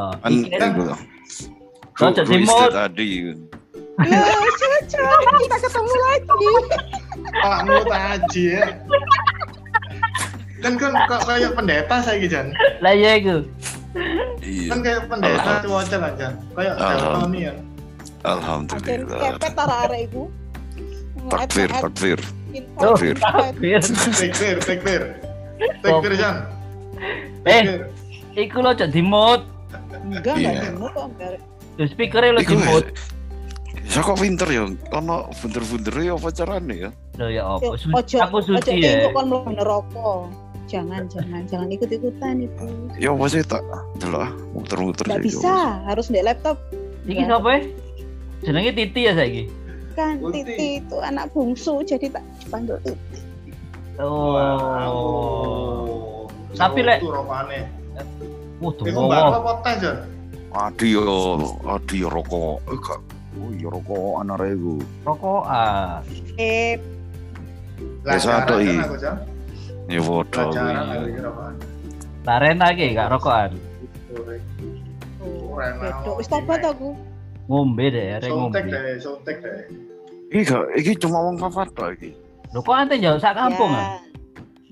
[0.00, 0.16] Oh,
[2.16, 2.72] is Timur.
[2.72, 3.28] that tadi?
[3.28, 3.36] Loh.
[5.44, 6.48] Kita ketemu lagi.
[7.36, 8.64] Pak Mut Aji ya.
[10.64, 12.56] Kan kan kok kayak pendeta saya Jan.
[12.80, 13.44] lah ya iku.
[14.40, 14.68] Iya.
[14.72, 16.32] Kan kayak pendeta cuaca kan Jan.
[16.56, 17.12] Kayak Alhamdulillah.
[17.12, 17.54] Daltoni ya.
[18.24, 19.20] Alhamdulillah.
[19.36, 20.22] kepet arek iku.
[21.28, 22.18] Takbir, takbir.
[22.80, 23.16] Takbir.
[23.20, 23.80] takbir.
[24.64, 25.02] Tekbir.
[25.84, 26.36] Tekbir Jan.
[27.44, 27.84] Eh,
[28.40, 29.49] iku lo cok dimut.
[30.10, 30.48] Enggak, Iya.
[30.50, 31.06] enggak dimut kok.
[31.08, 31.30] enggak.
[31.78, 32.84] Tuh speakernya lo Iku dimut.
[33.90, 36.90] Ya kok pinter ya, ono bunder-bunder ya apa carane ya?
[37.18, 37.74] Loh ya apa?
[37.74, 39.06] Su- Ojo, aku ojo suci ya.
[39.06, 40.10] tinggal kon mlebu neraka.
[40.70, 42.64] Jangan, jangan, jangan ikut-ikutan itu.
[42.94, 43.62] Ya apa sih tak
[43.98, 46.54] delok ah, muter-muter Enggak bisa, harus di laptop.
[47.02, 47.60] Iki sapa ya?
[48.40, 49.42] Jenenge Titi ya saiki.
[49.98, 50.22] Kan.
[50.30, 53.18] Titi itu anak bungsu, jadi tak dipanggil Titi.
[53.98, 54.38] Oh.
[54.38, 54.94] Wow.
[56.54, 57.02] Tapi, Lek-.
[58.60, 59.96] Wah, Iku mbak apa teh Jan?
[60.50, 61.02] Adi yo,
[61.64, 62.60] adi yo rokok.
[62.68, 63.00] Eh gak.
[63.38, 64.74] Oh iya rokok anak iku.
[65.02, 66.02] Rokokan.
[66.36, 66.76] Eh,
[68.04, 68.68] Wis ada, Pelajaran i.
[68.68, 69.16] kan aku Jan.
[69.88, 71.08] Ya padha Pelajaran aku kuwi.
[71.08, 71.58] iki rokokane.
[72.20, 73.50] Larena iki gak rokokan.
[74.06, 74.36] Sore.
[75.50, 75.88] Keren bedo.
[75.88, 76.18] banget.
[76.18, 76.88] Wis tobat aku.
[77.46, 78.54] Ngombe deh, arek ngombe.
[78.54, 79.56] Sontek deh, sontek deh.
[80.30, 82.10] Iki gak, iki cuma wong papat tok iki.
[82.50, 83.80] Lho kok ante jauh sak kampung Ya.
[83.80, 83.90] ah?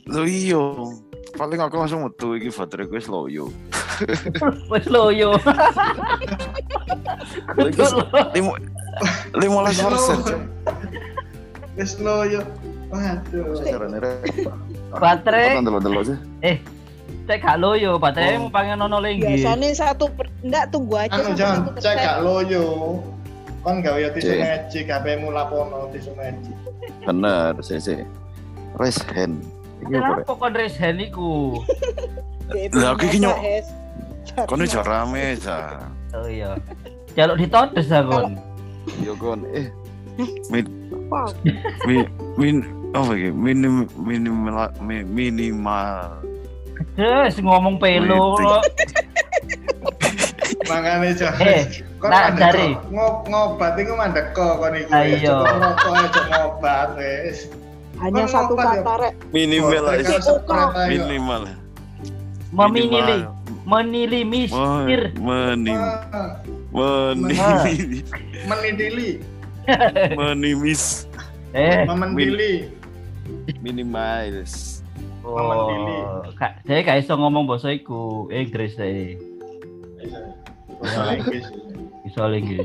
[0.06, 0.62] Lho iya.
[1.36, 3.46] Paling aku langsung metu iki baterai gue loyo.
[4.72, 5.36] Wis loyo.
[8.32, 8.54] Lima
[9.36, 10.18] lima belas persen.
[11.76, 12.40] Wis loyo.
[12.88, 13.58] Waduh.
[14.96, 15.60] Baterai.
[15.60, 16.18] Delok-delok sih?
[17.28, 18.48] Cek gak loyo, baterai Oh.
[18.48, 19.20] mau pengen nono lagi.
[19.20, 20.32] Biasanya satu per...
[20.40, 22.64] enggak tunggu aja Anu jangan cek gak loyo.
[23.60, 26.56] Kon gawe ya tisu magic, HP-mu lapono tisu magic.
[27.04, 28.00] Bener, sih sih.
[28.80, 29.44] Raise hand.
[29.82, 30.02] Iki rek?
[30.02, 31.62] Kenapa kon raise hand iku?
[32.50, 33.40] Dia Lah, iki nyok-.
[34.46, 35.88] Kono aja rame ja.
[36.12, 36.56] Oh iya.
[37.14, 38.38] Jaluk ditodes ah kon.
[39.02, 39.68] Yo kon eh
[40.52, 40.64] min
[41.86, 42.04] min
[42.36, 42.56] min
[42.92, 43.30] apa iki?
[43.30, 46.22] Minim minimal mi- minimal.
[46.94, 48.38] Terus ngomong pelo.
[50.68, 51.44] Makane jangan.
[51.44, 51.64] Eh,
[51.98, 52.76] Kon nah, dari.
[52.76, 52.92] kok.
[52.92, 54.90] Ngo- ngobat iku mandek kok kon iku.
[54.92, 55.32] Ah, iya.
[55.32, 57.38] Coba Rokok aja ngobat wis.
[57.98, 58.62] Hanya Kon satu ya?
[58.78, 59.12] kata rek.
[59.30, 60.02] Minimal aja.
[60.06, 60.88] kalau spread ayo.
[60.88, 61.42] Minimal.
[62.48, 63.20] Memilih,
[63.66, 65.00] menilimisir.
[65.14, 68.00] Menim Ah, menim
[68.48, 69.20] Menidili,
[70.16, 71.04] menimis
[71.52, 72.72] Eh, memendili.
[73.60, 74.80] minimalis.
[75.20, 79.16] oh, kak, saya gak iso ngomong bahasa iku, Inggris saya.
[80.78, 81.44] Bahasa Inggris.
[82.04, 82.64] Iso lagi.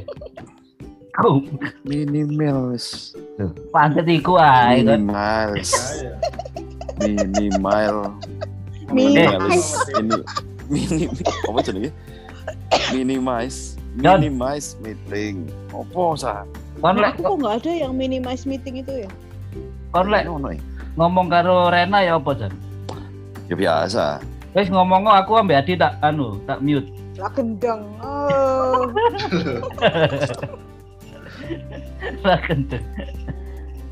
[1.13, 1.45] Ku,
[1.85, 3.13] Minimalis.
[3.69, 4.97] pantet iku ae kan.
[4.97, 5.71] Minimalis.
[5.93, 6.11] Ayo.
[6.97, 7.95] Minimal.
[8.89, 9.77] Minimalis.
[9.93, 10.17] Ini
[10.65, 11.05] mini
[11.45, 11.91] apa jenenge?
[12.89, 13.77] Minimize.
[14.01, 14.25] Jon.
[14.25, 15.45] Minimize meeting.
[15.69, 16.49] Opo sa?
[16.81, 19.09] Kon Nah, lek aku kok nggak ada yang minimize meeting itu ya?
[19.93, 20.65] kon lek Ono iki.
[20.97, 22.53] ngomong karo Rena ya apa Jan?
[23.45, 24.17] Ya biasa.
[24.53, 26.89] Wis ngomong aku ambek Adi tak anu, tak mute.
[27.21, 27.85] Lah gendang.
[28.01, 28.89] Oh.
[32.25, 32.83] Lah kenceng.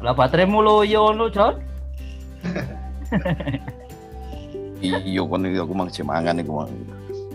[0.02, 1.56] Lah bateraimu loyo ngono, Jon.
[4.82, 6.70] Iya kon iki aku mang mangan iku mang.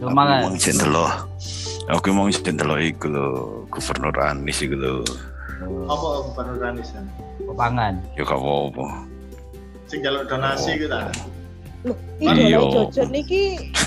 [0.02, 0.40] Yo Aku mangan.
[0.50, 1.06] mang jendelo.
[1.86, 3.26] Aku mang jendelo iku lho,
[3.70, 4.94] Gubernur Anies iku lho.
[5.86, 7.06] Apa gubernur Anisan?
[7.54, 8.02] Pangan.
[8.18, 9.06] Ya gak apa-apa.
[9.86, 10.98] Sing jaluk donasi gitu.
[11.86, 12.58] Loh, Iya.
[12.58, 13.42] idola Jojon niki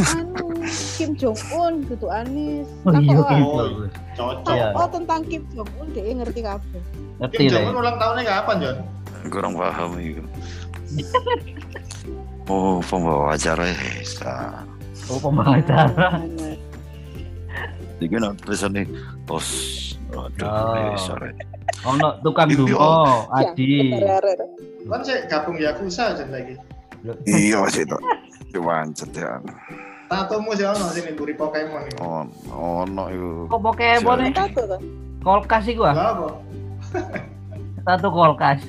[0.07, 0.47] anu
[0.95, 2.67] Kim Jong Un gitu Anis.
[2.85, 3.37] Oh iya, Takokan.
[3.37, 3.63] gitu.
[4.15, 4.53] Cocok.
[4.55, 4.67] Iya.
[4.71, 6.81] Oh tentang Kim Jong Un dia ngerti kabeh.
[7.19, 7.51] Ngerti Kim.
[7.51, 8.77] Jong Un ulang tahunnya kapan, Jon?
[9.27, 10.23] Kurang paham iku.
[12.47, 13.77] Oh, pembawa acara ya.
[15.05, 16.17] Oh, pembangun acara.
[17.99, 18.87] Iki nek tulisane
[19.27, 19.49] tos.
[20.09, 20.97] Aduh, Oh.
[20.97, 21.35] sorry.
[21.85, 22.57] Ono tukang Iya.
[22.57, 22.79] dungo,
[23.29, 23.71] Ya, Adi.
[23.93, 24.39] bener-bener.
[24.89, 26.57] Kan sih gabung Yakuza aja lagi.
[27.23, 27.97] Iya sih to.
[28.51, 29.39] Cuman ya.
[30.09, 31.97] Tatomu sih ono sini buri Pokemon ini.
[32.01, 33.29] Oh, ono iku.
[33.53, 34.31] Kok Pokemon nih?
[34.33, 34.81] Tato tuh.
[35.21, 35.93] Kolkas iku ah.
[35.93, 36.27] Enggak apa?
[37.85, 38.61] Satu kolkas.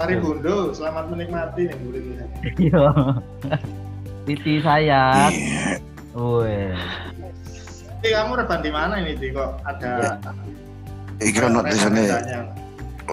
[0.00, 2.26] Hari Bundo, selamat menikmati nih buri ini.
[2.68, 2.86] Iya.
[4.26, 5.30] Titi sayang.
[5.30, 5.78] Iya.
[6.16, 6.74] Wih.
[8.02, 9.30] Tapi kamu reban di mana ini, Di?
[9.30, 10.18] Kok ada
[11.22, 12.40] Iki ono tulisane renda-rendanya?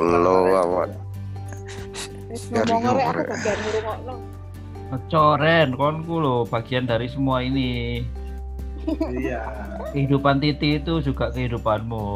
[0.01, 0.89] lo awak.
[2.29, 4.13] Wis Dari ngomong rek aku bagian ngrungokno.
[4.89, 8.01] Ngecoren, konku loh bagian dari semua ini.
[9.11, 9.41] Iya.
[9.91, 12.07] Kehidupan Titi itu juga kehidupanmu.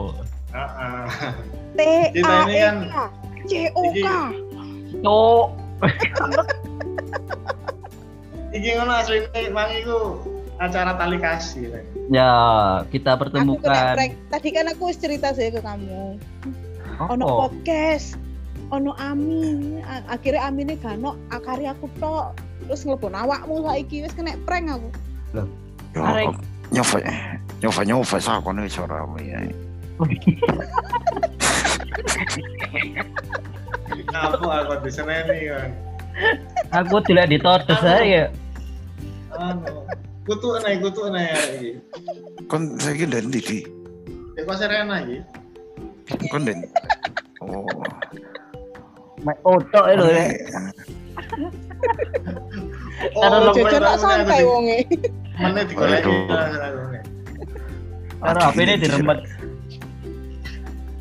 [0.50, 1.04] Heeh.
[1.74, 1.80] T
[2.19, 2.95] A E kan- K
[3.44, 4.06] C O K.
[5.01, 5.45] Cok.
[8.54, 10.21] Iki ngono asline mang iku
[10.57, 11.74] acara tali kasih.
[12.07, 12.31] Ya,
[12.88, 13.94] kita Aku pertemukan.
[13.98, 14.13] prank.
[14.30, 16.15] Tadi kan aku wis cerita sih ke kamu.
[17.10, 18.15] Ono Oh, podcast.
[18.74, 19.78] Ono Ami.
[20.10, 22.34] Akhirnya Amine gak ono akari aku tok.
[22.66, 24.90] Terus ngelepon awakmu saiki wis kena prank aku.
[25.38, 25.44] Ya,
[26.02, 26.34] Arek.
[26.74, 26.98] nyoba
[27.62, 29.38] nyoba nyoba sa kono iso rame ya.
[34.10, 35.70] Apa aku diseneni kan.
[36.74, 38.34] aku tidak ditotes saya.
[39.38, 39.86] Anu.
[40.25, 41.72] Kutu naik kutu naik iki.
[42.50, 43.60] Kon saiki ndek ndi di?
[44.34, 45.18] Ya kok serena iki.
[46.34, 46.58] Kon ndek.
[47.44, 47.68] Oh.
[49.24, 50.25] Mek otok lho ya.
[53.14, 54.78] Karo Oh, Jajan tak santai wonge.
[55.36, 56.14] Menit digoleki.
[58.24, 59.20] Karo HP ini diremet.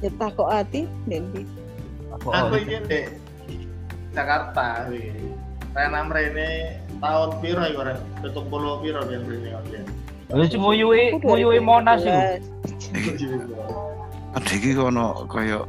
[0.03, 1.47] Ya takok ati Dendi.
[2.19, 3.05] Aku iki ndek
[4.15, 4.91] Jakarta.
[5.73, 6.49] Rena mrene
[7.01, 7.97] tahun piro iku Ren?
[8.21, 9.65] Tutup puluh piro ben mrene kon.
[10.37, 12.23] Wis nguyuhi nguyuhi Monas iku.
[14.35, 15.63] Ada iki kono kaya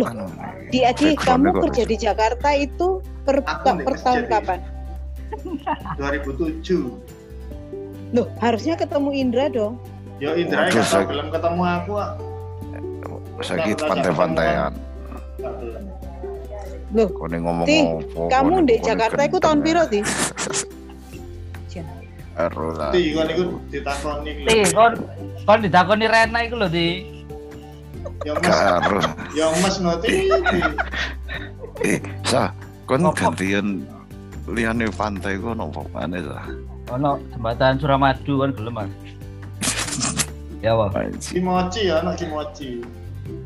[0.00, 0.24] Loh, anu.
[0.72, 4.58] Di Adi, kamu kerja di Jakarta itu per, Aku di per tahun kapan?
[6.00, 7.12] 2007.
[8.12, 9.76] Loh, harusnya ketemu Indra dong.
[10.20, 12.12] Yo Indra Waduh, saya- belum ketemu aku ah.
[13.42, 14.72] Saiki pantai-pantaian.
[16.92, 17.78] Loh, Kone ngomong Ti,
[18.28, 19.64] kamu di Jakarta itu tahun ya.
[19.64, 20.00] piro, Ti?
[22.32, 22.96] Aduh lah.
[22.96, 24.42] Ti kon iku ditakoni iki.
[24.48, 24.92] Ti, kon
[25.44, 26.88] kon ditakoni Rena iku lho, Ti.
[28.22, 29.00] Yo Mas, Karo.
[29.34, 30.30] yo Mas ngerti.
[31.82, 32.54] Eh, sa,
[32.86, 33.82] kon gantian
[34.46, 36.38] liane pantai ku ono apa maneh sa?
[36.94, 38.90] Ono jembatan Suramadu kan gelem, Mas.
[40.62, 40.94] Ya, Wah.
[41.18, 42.86] Kimochi ya, anak kimochi.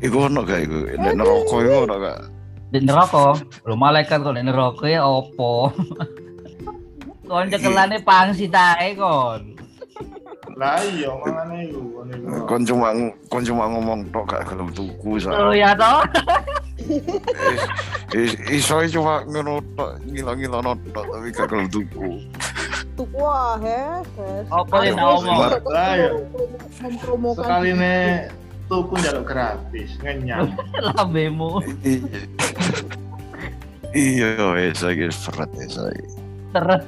[0.05, 0.85] Iku ono gak iku?
[1.01, 2.19] Nek neraka iku ono gak?
[2.69, 3.25] Di neraka,
[3.65, 5.73] lho malaikat kok di neraka ya opo?
[7.29, 9.56] kon cekelane pangsi tae kon.
[10.55, 12.47] Lah iya mangane iku iku.
[12.47, 12.87] Kon cuma
[13.27, 15.35] kon cuma ngomong tok gak gelem tuku sa.
[15.35, 15.99] Oh ya toh.
[18.15, 22.09] Is- Iso cuma ngono tok ngilo-ngilono tok tapi gak gelem tuku.
[22.97, 24.01] Tuh, wah, he.
[24.49, 25.37] Apa yang ngomong?
[25.69, 26.09] Lah, ya.
[26.81, 28.25] mempromokan Sekali ne
[28.65, 30.49] tuku njaluk gratis, ngenyang.
[30.97, 31.61] Lambemu
[33.93, 36.05] Iya, wes lagi berat ya saya.
[36.53, 36.83] teret.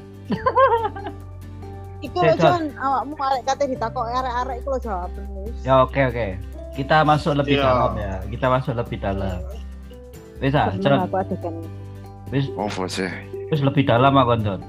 [2.00, 2.40] Iku Sehat.
[2.40, 5.56] Jon, awakmu arek kate ditakok arek-arek iku lho jawaban wis.
[5.62, 6.28] Ya oke oke.
[6.72, 7.66] Kita masuk lebih Iya.
[7.66, 8.14] dalam ya.
[8.26, 9.38] Kita masuk lebih dalam.
[10.40, 11.00] Wis ah, Jon.
[11.04, 11.56] aku adegan.
[12.32, 13.12] Wis Apa sih?
[13.52, 14.62] wis lebih dalam aku Jon.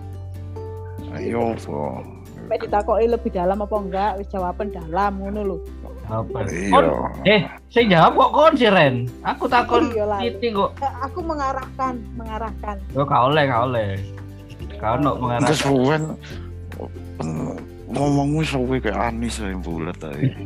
[1.10, 2.02] Ayo apa?
[2.50, 5.56] Mek ditakoki lebih dalam apa enggak, wis jawaban dalam ngono lho.
[6.10, 6.42] Apa?
[6.42, 7.30] Kon, Iya.
[7.30, 7.40] eh,
[7.70, 9.06] saya jawab kok kon sih Ren.
[9.22, 10.74] Aku takon Iya titik kok.
[10.82, 12.76] Eh, Aku mengarahkan, mengarahkan.
[12.90, 13.88] Yo gak oleh, gak oleh.
[14.82, 15.46] Kau nok mengarah.
[15.46, 16.02] Enggak suwen.
[17.90, 20.30] Ngomongmu suwe kayak Anis yang bulat tadi.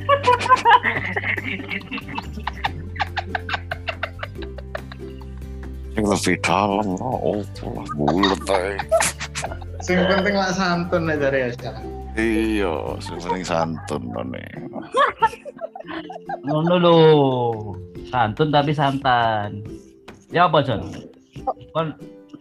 [5.94, 8.76] Yang lebih dalam lah, oh lah bulat tadi.
[9.78, 11.86] Sing penting lah santun aja ya sekarang.
[12.18, 14.02] Iya, sebenarnya santun
[14.34, 14.50] nih.
[16.50, 16.98] Ngono lho.
[18.10, 19.62] Santun tapi santan.
[20.34, 20.82] Ya apa Jon?
[21.70, 21.94] Kon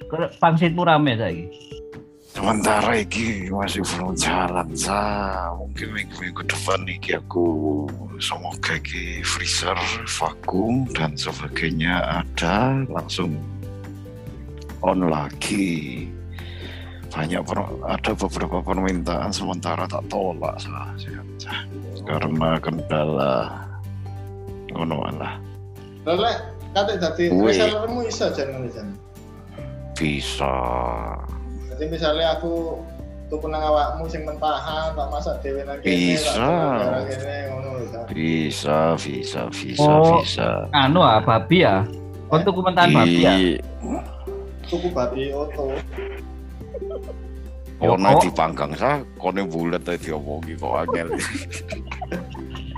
[0.09, 1.45] kon- pangsitmu rame saiki.
[2.43, 4.99] Sementara ini masih belum jalan sa.
[5.55, 7.47] Mungkin minggu-minggu depan ini aku
[8.19, 9.79] semoga ini freezer,
[10.19, 13.39] vakum dan sebagainya ada langsung
[14.83, 16.03] on lagi.
[17.15, 17.47] Banyak
[17.87, 20.91] ada beberapa permintaan sementara tak tolak sa.
[22.03, 23.55] Karena kendala
[24.75, 25.39] ngono lah
[26.03, 26.33] Lele,
[26.75, 27.55] kate dadi Wih.
[27.55, 28.87] resellermu iso jan ngono jan.
[29.95, 30.51] bisa
[31.73, 32.77] Jadi misalnya aku
[33.33, 36.45] tuku nang awakmu sing mentahan tak masak dhewe nang kene, Bisa.
[38.13, 40.21] bisa bisa bisa Oh.
[40.21, 41.81] bisa Anu ah, babi ya.
[42.29, 43.33] Kon tuku mentahan babi ya.
[44.69, 45.73] Tuku babi oto.
[47.83, 48.23] Kono Yo, kok.
[48.31, 51.09] dipanggang sa, kono bulat tadi diomongi kok angel.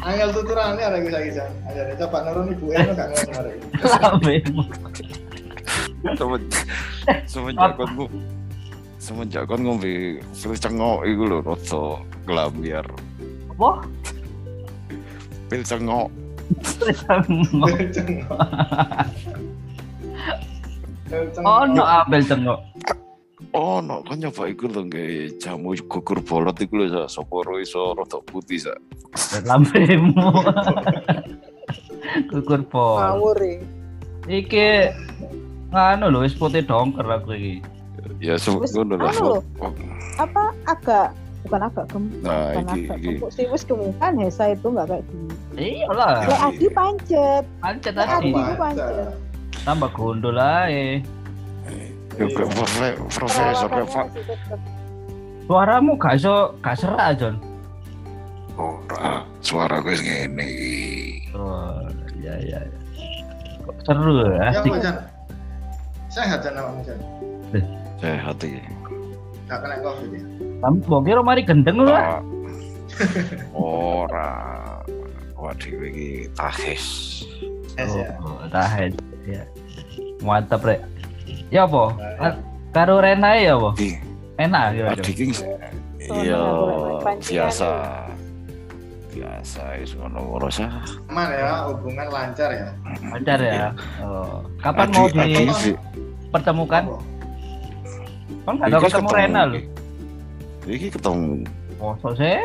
[0.02, 1.52] Angel tuturane saiki jan.
[1.68, 3.54] Ajane coba nurun ibu eno gak ngono arek.
[3.60, 3.70] iki.
[4.02, 4.62] Lambemu.
[6.16, 6.66] Semenjak
[7.30, 7.92] semenjak kon
[9.06, 12.88] semenjak kon ngombe pil cengok iku lho rada glambiar.
[13.54, 13.86] Apa?
[15.46, 16.10] Pil cengok.
[21.46, 22.60] Oh, no abel cengok.
[23.54, 27.94] Oh, no, kan nyoba iku lho nggae jamu gugur bolot iku lho sa, soporo iso
[27.94, 28.74] rada putih sa.
[29.46, 30.34] Lambemu.
[32.34, 32.98] Kukur pol.
[32.98, 33.62] Ngawur e.
[34.26, 34.90] Iki
[35.70, 37.56] nganu lho wis putih dongker aku iki.
[38.18, 39.10] Ya ngono lah.
[39.10, 39.40] anu lho.
[40.16, 41.08] Apa agak
[41.42, 43.08] bukan agak gemuk Nah, bukan iki agak iki.
[43.12, 46.28] gemuk sih wis gemukan Hesa itu nggak kayak gini Iyalah, Ya.
[46.28, 48.42] Lek Adi pancet pancet Lek Adi tadi.
[48.42, 49.08] itu pancet
[49.62, 51.02] Tambah gondol ae.
[52.14, 54.08] Yo ke profe- profesor Pak.
[55.44, 57.36] Suaramu gak iso gak serak, Jon.
[58.56, 60.86] Ora, suara gue ngene iki.
[61.34, 61.82] Oh,
[62.16, 62.60] iya iya.
[63.62, 64.62] Kok seru ya, Ya?
[66.08, 67.00] Sehat Jan awakmu Jan.
[68.06, 68.62] Sehat iki.
[69.50, 70.22] Gak kena covid ya.
[70.62, 71.90] Kamu kok kira mari gendeng lu.
[73.58, 74.30] Ora.
[75.34, 76.86] Waduh iki tahis.
[77.82, 78.14] Es ya.
[78.22, 78.94] Oh, tahan.
[79.26, 79.42] Ya.
[80.22, 80.86] Mantap, Rek.
[81.50, 81.98] Ya apa?
[82.22, 82.42] Ka-
[82.78, 83.74] Karo Rena ya apa?
[84.38, 84.86] Enak ya.
[84.94, 85.18] Adik
[86.06, 86.38] iya
[87.26, 87.70] biasa.
[89.10, 90.70] Biasa wis ngono ora usah.
[91.10, 92.70] Aman ya, hubungan lancar ya.
[93.10, 93.74] Pacar ya.
[94.04, 94.46] Oh.
[94.62, 96.84] Kapan mau dipertemukan?
[96.86, 97.15] Apa?
[98.46, 99.60] Kan gak ada ketemu Rena lho.
[100.66, 101.46] Iki ketemu
[101.78, 102.42] Masa sih?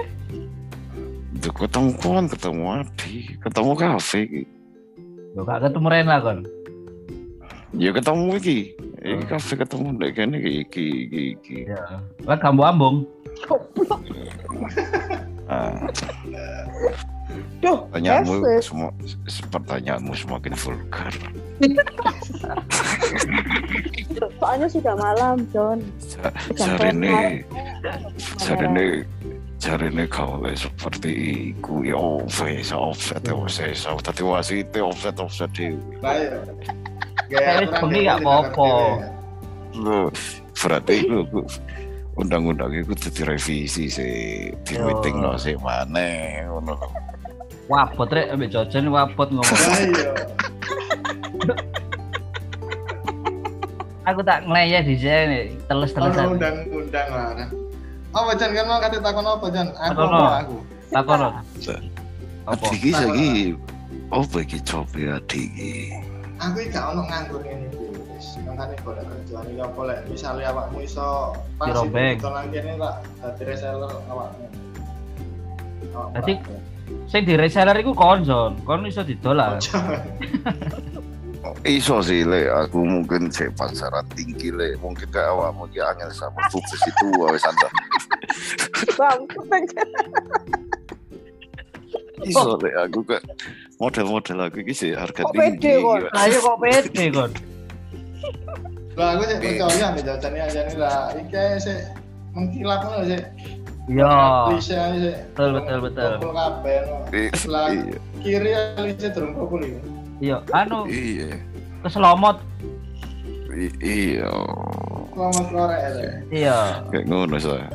[1.41, 4.43] Duh, ketemu kon, ketemu Adi, ketemu kafe iki.
[5.33, 6.39] Yo gak ketemu Rena kan.
[7.73, 8.59] Ya ketemu iki.
[9.01, 11.57] Iki kafe ketemu nek kene iki iki iki.
[11.71, 12.03] Ya.
[12.29, 12.97] Kan kamu ambung.
[17.61, 18.91] Duh, pertanyaanmu Yes, semua
[19.55, 21.15] pertanyaanmu semakin vulgar.
[24.41, 25.79] soalnya sudah malam John.
[26.03, 27.45] Ja- Jarene
[28.41, 28.85] jarene
[29.61, 31.11] jarene kau seperti
[31.55, 31.85] iku.
[31.87, 34.03] Ya offset offset offset offset.
[34.03, 35.71] Tadi wasit offset offset ya.
[37.31, 38.71] Kayak bengi gak apa-apa.
[39.79, 40.11] Loh,
[40.59, 41.07] berarti
[42.21, 46.89] undang-undang itu jadi revisi sih di meeting no sih mana ngono lho.
[47.73, 49.47] Wapot rek ambek Jojen wapot ngomong.
[49.49, 50.11] Lah iya.
[54.11, 56.37] Aku tak ngeleyeh di sini Ono teles-telesan.
[56.37, 57.49] undang-undang lah.
[58.11, 59.69] Apa Jan kan mau kate takon apa Jan?
[59.79, 60.57] Aku apa aku?
[60.91, 61.21] Takon.
[62.51, 62.65] Apa?
[62.75, 63.29] Iki saiki
[64.11, 65.95] apa iki coba adi iki?
[66.43, 67.70] Aku gak ono nganggur ngene
[68.61, 72.95] Wis makane golek kerjaan iki apa lek misale awakmu iso pas itu nang kene tak
[73.17, 74.45] dadi reseller awakmu.
[76.13, 76.45] Dadi-
[77.09, 78.59] Sing di reseller iku kon, Jon.
[78.67, 79.41] Kon iso didol
[81.65, 86.37] Iso sih le aku mungkin cek pasaran tinggi le mungkin kayak awakmu iki angel sama
[86.53, 87.69] fokus itu wis anda.
[88.93, 89.21] bang
[92.21, 93.25] Iso le aku kayak
[93.81, 95.57] model-model aku iki sih harga Kok tinggi.
[95.57, 95.97] pede kok?
[96.13, 97.33] Ayo kok pede kon.
[98.99, 101.01] Lah aku sih percaya ambek jawabannya aja nih lah.
[101.17, 101.79] Iki sih
[102.35, 103.21] mengkilap ngono sih.
[103.91, 104.13] Iya.
[104.61, 104.77] Sih.
[105.35, 106.13] Betul, betul, betul.
[106.21, 106.79] Kabeh.
[107.11, 109.81] Iya, kiri klise durung kumpul iki.
[110.21, 111.33] Iya, anu iya,
[111.81, 112.37] keselomot.
[113.81, 114.31] iya.
[115.11, 115.81] Selamat korek.
[116.31, 116.59] Iya.
[116.93, 117.67] Kayak ngono saya.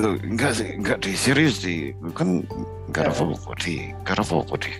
[0.00, 1.92] Loh, enggak sih, enggak di serius di.
[2.16, 2.42] Kan
[2.88, 3.20] enggak ada Ya.
[3.20, 4.72] apa-apa di, enggak ada apa-apa di.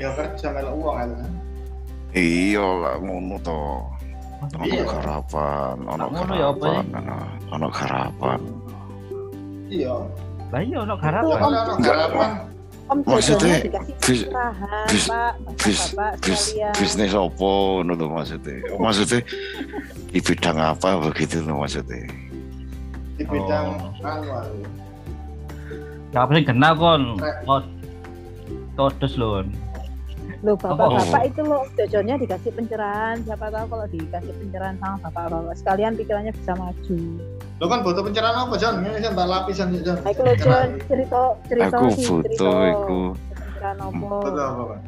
[0.00, 1.30] Ya kerja melok uang aja kan.
[2.12, 3.60] Iya lah ngono to.
[4.42, 4.84] Ono Iya.
[4.84, 7.14] harapan, ono Ngono ya apa harapan,
[7.48, 8.40] ono harapan.
[9.70, 9.94] Iya.
[10.52, 11.38] Lah iya ono harapan.
[11.40, 12.30] Ono harapan
[12.90, 13.62] Om Maksudnya,
[14.04, 14.26] bis-
[14.90, 15.08] bis-
[15.64, 16.42] bis- Bis,
[16.76, 17.48] bisnis apa
[17.80, 18.58] ngono lho maksudnya.
[18.76, 19.22] Maksudnya
[20.12, 22.04] di bidang apa begitu lho maksudnya.
[23.16, 23.66] di bidang
[24.02, 24.04] Oh.
[24.04, 24.56] anu aku.
[26.12, 27.02] Gak sing kena kon.
[28.76, 29.40] Todes lho.
[29.40, 29.46] kon.
[30.42, 31.30] Loh, bapak-bapak Oh.
[31.30, 33.14] itu loh, Jojonya dikasih pencerahan.
[33.22, 36.98] Siapa tahu kalau dikasih pencerahan sama bapak-bapak sekalian pikirannya bisa maju.
[37.62, 38.82] Lo kan butuh pencerahan apa Jan?
[38.82, 39.96] Ini kan tak lapisan ya Jan.
[40.02, 42.50] Nah, itu loh, Jon, cerita, cerita Aku sih, foto cerita.
[42.74, 43.94] iku Pencerahan apa?
[44.18, 44.80] Butuh apa kan?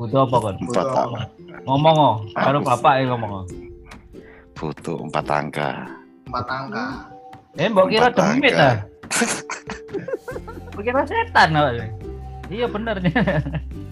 [0.00, 0.54] Butuh apa kon?
[0.56, 1.20] empat Butuh apa?
[1.68, 3.32] Ngomong oh, karo bapak ya ngomong.
[3.36, 3.44] oh.
[4.56, 5.70] foto empat angka.
[6.32, 6.84] Empat angka.
[7.60, 8.80] Eh, mbok kira demit ah.
[10.72, 11.92] Mbok kira setan awake.
[12.48, 12.96] Iya bener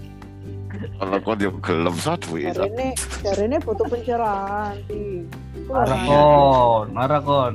[0.92, 2.62] Kalau kau dia gelem satu itu.
[2.62, 2.88] ini,
[3.22, 5.22] hari ini butuh pencerahan sih.
[5.54, 6.00] Itu Marah lah.
[6.04, 7.52] kon, marah kon.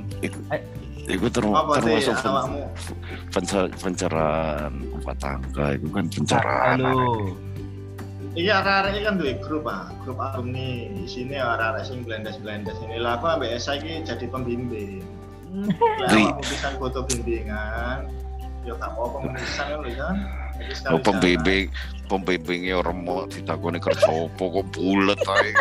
[1.08, 2.68] Itu term Apa sih termasuk pen-
[3.32, 6.78] pencer- pencerahan empat angka itu kan pencerahan.
[6.84, 7.32] Halo.
[8.38, 10.92] Iki arek-arek iki kan duwe grup ah, grup alumni.
[10.94, 15.02] Di sini arek-arek sing blendes-blendes ini lah aku ambek Esa iki jadi pembimbing.
[16.04, 18.06] Lah Di- awakmu bisa foto bimbingan.
[18.68, 20.16] Ya gak apa-apa ngomongin kan lho kan.
[20.88, 21.68] Oh, pembimbing,
[22.08, 25.52] pembimbingnya remuk ditakoni kerja apa kok bulet ae.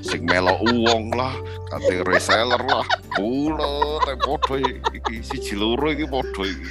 [0.00, 1.36] Sing melok uang lah,
[1.68, 2.84] kate reseller lah,
[3.16, 4.56] bulet ae padha
[4.92, 6.68] iki siji loro iki padha iki.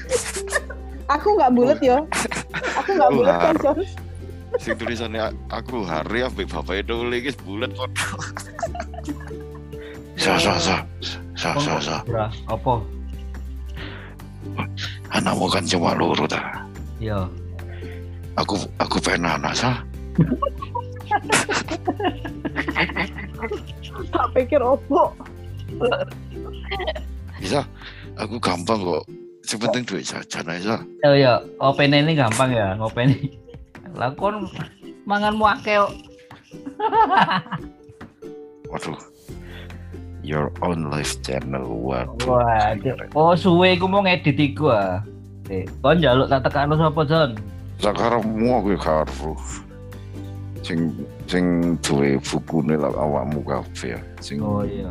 [1.12, 2.00] Aku nggak bulat ya.
[2.82, 3.56] Aku nggak Aku bulat kan.
[3.62, 3.80] Jon.
[4.62, 8.18] Sing tulisannya aku hari ambek bapak itu iki bulet padha.
[10.18, 10.78] Sa sa sa
[11.38, 11.98] sa sa sa.
[12.50, 12.82] Apa?
[15.14, 16.66] Anakmu kan cuma loro ta.
[16.98, 17.30] Iya.
[18.34, 19.78] Aku aku pengen anak sah.
[24.10, 25.14] Tak pikir opo.
[27.38, 27.62] Bisa.
[28.18, 29.06] Aku gampang kok.
[29.44, 30.80] Sepenting duit jajan aja.
[31.04, 33.12] Oh iya, open ini gampang ya, ngopen.
[33.94, 34.48] Lah kon
[35.04, 35.94] mangan muake kok.
[38.72, 38.98] Waduh.
[40.24, 41.68] Your own life channel.
[41.68, 42.40] Waduh.
[42.40, 42.96] Waduh.
[43.12, 45.04] Oh, suwe iku mau ngedit iku ah.
[45.52, 47.36] Eh, kon njaluk tak tekakno sapa, Jon?
[47.82, 49.38] Sekarang mau gue karo.
[50.64, 50.96] Sing
[51.28, 54.00] sing duwe bukune lah awakmu kabeh.
[54.24, 54.88] Sing Oh iya.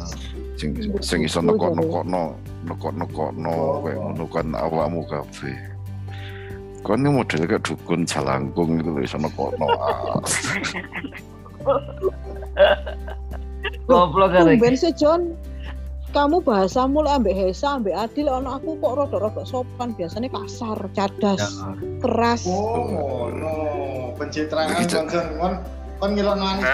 [0.61, 2.37] sing sing iso nekok-nekokno
[2.69, 5.57] nekok-nekokno kowe ngono kan awakmu kabeh.
[6.83, 9.67] Kon ini model kayak dukun jalangkung itu lho iso nekokno.
[9.81, 10.19] Ah,
[13.87, 14.59] Goblok arek.
[14.59, 15.33] Tumben sih John.
[16.13, 21.41] Kamu bahasamu lek ambek Hesa, ambek Adil, ono aku kok rada-rada sopan, biasanya kasar, cadas,
[21.41, 21.73] Ya.
[22.05, 22.45] keras.
[22.45, 23.53] Oh, no.
[24.21, 24.93] Pencitraan Begitu.
[24.93, 25.27] kon Jon.
[25.41, 25.53] kon
[25.97, 26.69] kon ngelok manis.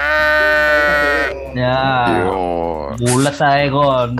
[1.55, 1.87] Ya.
[2.99, 4.11] Bulet ae kon.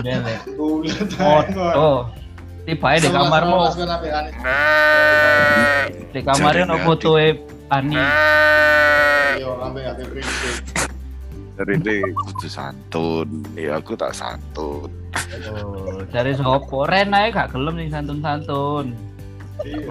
[0.55, 1.73] Bulat ae kon.
[1.75, 1.99] Oh.
[2.63, 3.59] Tibae di kamarmu,
[6.13, 7.27] di kamarnya Jarine fotoe
[7.67, 7.97] Ani.
[9.41, 10.88] Yo ambek ambek prinsip.
[11.59, 13.43] Dari ini kudu santun.
[13.51, 14.87] Ya aku tak santun.
[15.51, 16.87] Oh, dari sopo?
[16.87, 18.95] Ren ae gak gelem nih santun-santun.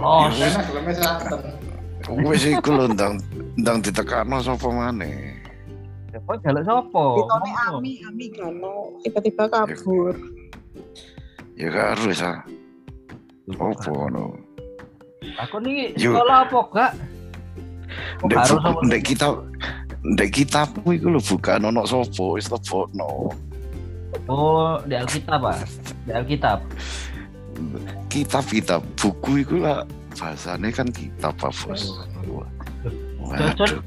[0.00, 0.32] Oh.
[0.32, 1.40] Enak geleme santen.
[2.24, 3.20] Wis iku lho ndang
[3.60, 5.36] ndang ditekakno sapa maneh.
[6.16, 7.20] Kok jaluk sopo?
[7.20, 7.84] Ditone Ngomong.
[7.84, 10.16] Ami, Ami kano tiba-tiba kabur.
[11.52, 12.48] Ya karo sa.
[13.52, 14.40] Opo ngono.
[15.36, 16.92] Aku nih sekolah apa gak?
[18.24, 19.36] Harus sama ndek kita
[20.14, 23.32] ndek kitabmu iku lho bukan ono sapa wis lebokno.
[24.28, 25.60] Oh, di Alkitab ah.
[26.08, 26.64] Di Alkitab.
[28.08, 29.84] Kitab-kitab buku iku lah
[30.16, 31.92] bahasane kan kitab Pak Bos.
[33.20, 33.82] Waduh.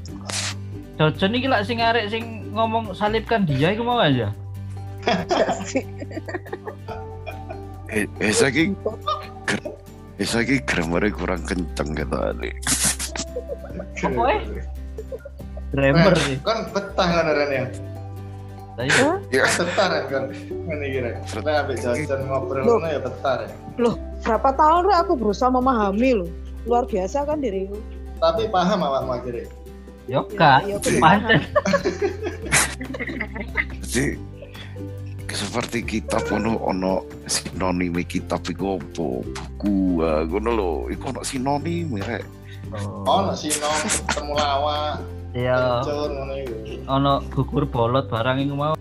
[1.00, 4.30] Jojon iki lak sing arek sing ngomong salibkan dia iku mau aja.
[7.92, 8.72] Eh, eh saiki
[9.44, 9.76] ger-
[10.16, 12.48] eh saiki grammar kurang kenceng gitu Ali.
[14.00, 14.40] Apa eh?
[15.72, 16.36] Grammar sih.
[16.44, 17.64] Kon betah kan Ren ya.
[18.72, 18.88] Tadi
[19.28, 20.22] Ya, Betah kan.
[20.32, 21.14] Ngene iki Ren.
[21.42, 22.76] Nek ambek jajan ngobrol Loh.
[22.78, 23.50] ngono ya betah Ren.
[24.22, 26.30] Berapa tahun Rek, aku berusaha memahami loh.
[26.68, 27.74] Luar biasa kan diriku.
[28.20, 29.48] Tapi paham awakmu akhirnya.
[30.10, 30.66] yo gak.
[30.66, 31.40] Ya, aku Pancen.
[33.86, 34.18] jadi
[35.32, 41.96] seperti kitab ono ono sinonim kitab iku opo buku ah, ngono lho iku ono sinonim
[41.96, 42.22] rek
[43.04, 43.68] Oh, nek sino
[44.08, 45.80] ketemu lawak, Iya.
[46.86, 48.74] Ono gugur bolot barang iku mau.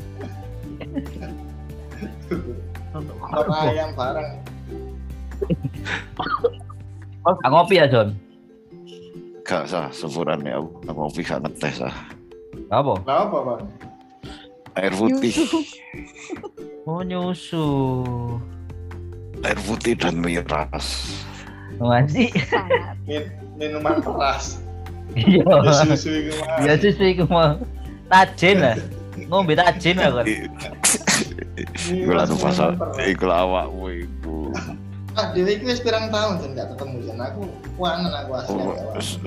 [2.91, 4.29] Ono ayam bareng.
[7.21, 8.13] Oh, gak ngopi ya, Jon?
[9.41, 11.91] gak sah sepurane aku aku ngopi gak ngetes ah
[12.69, 12.93] Apa?
[13.03, 13.61] Lah apa, Bang?
[14.73, 15.33] air putih
[16.87, 17.67] Oh, nyusu.
[19.41, 21.11] air putih dan miras
[21.75, 22.29] Masih.
[23.03, 24.61] Min- minuman keras.
[25.15, 25.43] Iya.
[26.63, 27.23] Ya susu iku.
[27.27, 27.59] Ya mau.
[28.11, 28.75] Tajin lah.
[29.27, 30.25] Ngombe tajin lah kan.
[31.91, 32.69] iku lah pasal
[33.05, 34.51] iku awakmu iku
[35.11, 37.43] Ah, Dewi iki wis pirang tahun jan gak ketemu jan aku
[37.75, 38.63] kuanan aku asli.
[38.63, 38.75] oh,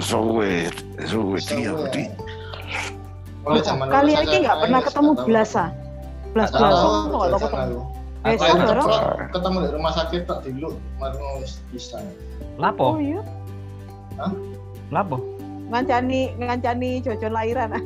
[0.00, 0.72] suwe
[1.04, 3.60] suwe dia di ya.
[3.60, 5.70] Zaman Kalian ini nggak pernah ketemu belasan.
[6.32, 7.28] Belas tahu
[8.24, 8.64] jajan ketemu.
[8.64, 8.88] bareng.
[9.36, 12.00] ketemu di rumah sakit tak dulu, baru wis bisa.
[12.56, 12.96] Lapo?
[12.96, 13.20] Oh iya,
[14.88, 15.20] Lapo?
[15.74, 17.74] Ngancani ngancani jojon lahiran.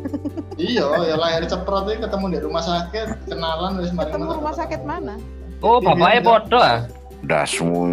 [0.58, 4.82] Iya, ya lahir ceprot iki ketemu di rumah sakit, kenalan wis mari Ketemu rumah sakit
[4.82, 5.14] mana?
[5.62, 6.82] Oh, bapaknya podo ah.
[7.22, 7.86] dasmu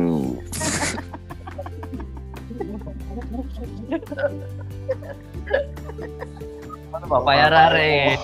[6.89, 8.17] Ono bapak ya rare.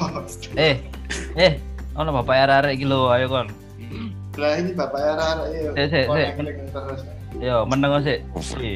[0.57, 0.75] Eh,
[1.38, 1.53] eh,
[1.93, 3.45] ono bapak ya rare iki lho, ayo kon.
[4.41, 5.69] Lah ini bapak era iya.
[5.77, 6.29] Sik, sik, sik.
[6.34, 7.01] connect terus.
[7.38, 8.25] Yo, meneng sik.
[8.34, 8.57] Over.
[8.57, 8.73] Iki,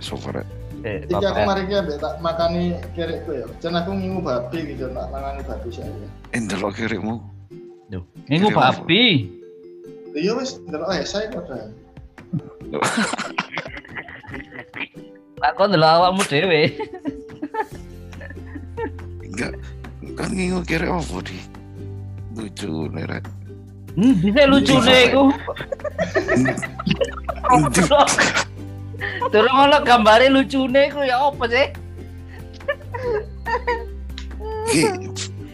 [0.00, 0.42] sofre
[0.80, 2.62] sik, Iki aku mari ki ambek tak makani
[2.96, 3.44] kirikku ya.
[3.60, 5.92] Jan aku ngingu babi gitu, tak mangani babi saya.
[6.32, 7.20] endelok kirimu
[7.90, 9.26] Duh, Minggu babi.
[10.14, 11.58] Iya wis ndelok eh saya padha.
[15.42, 16.70] Lah kon delok awakmu dhewe.
[19.26, 19.52] enggak
[20.18, 21.38] kan ngingu kiri apa di
[22.34, 23.22] lucu nih
[23.98, 25.34] Hmm, bisa lucu deh iku.
[29.32, 31.66] Terus ngono gambare lucune iku ya apa sih?
[34.70, 34.82] Ki,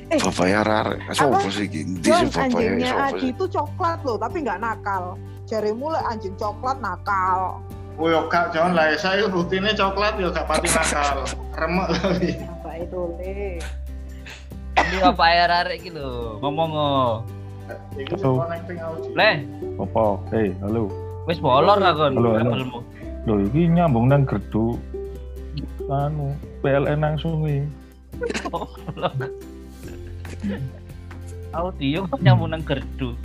[0.07, 1.99] Eh, bapak ya rare, sopo sih ki?
[1.99, 5.19] Di sih Jon, bapak ya anjingnya Adi itu coklat loh, tapi nggak nakal.
[5.51, 7.59] Jarimu lek anjing coklat nakal.
[7.99, 11.27] Oh yo gak jangan lah, saya buktinya coklat yo gak pati nakal.
[11.59, 12.29] Remek tapi.
[12.39, 13.59] Apa itu le?
[14.77, 17.11] Ini apa ya arek iki lho, ngomong oh.
[17.99, 18.47] Iku Halo.
[18.47, 19.11] connecting audio.
[19.11, 19.31] Le,
[19.83, 20.05] Apa?
[20.31, 20.87] Hei, halo.
[21.27, 22.15] wis bolor kon.
[22.15, 22.79] Halo, halo.
[23.27, 24.79] Loh, iki nyambung nang gerdu.
[25.91, 26.31] Anu,
[26.62, 27.67] PLN langsung iki.
[31.51, 33.19] Audio kok nyambung nang gerdu.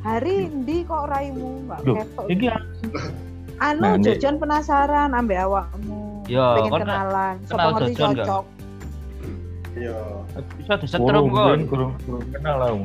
[0.00, 2.26] Hari ndi kok raimu nggak Loh, ketok?
[2.32, 2.46] iki
[3.60, 6.24] Anu Nah, jajan penasaran ambek awakmu.
[6.24, 7.34] Ya, pengen kon kenalan.
[7.44, 8.44] kenal Sopo Jojon cocok.
[9.74, 9.98] Iya.
[10.56, 11.34] bisa disetrum kon.
[11.34, 12.68] kurung kurung kurung kenal lah.
[12.72, 12.84] Om.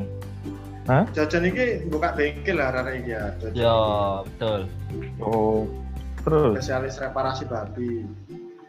[1.16, 3.24] Jajan iki buka bengkel lah arek iki ya.
[3.40, 3.78] Jajan Ya,
[4.26, 4.60] betul.
[5.22, 5.64] Oh,
[6.20, 8.04] terus Spesialis reparasi babi.